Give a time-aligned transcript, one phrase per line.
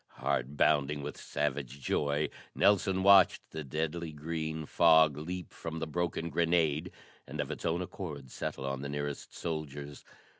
[0.17, 6.31] Heart bounding with savage joy, Nelson watched the deadly green fog leap from the broken
[6.31, 6.91] grenade
[7.27, 10.03] and of its own accord settle on the nearest soldiers.